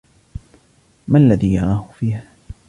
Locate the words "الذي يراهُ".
1.19-1.89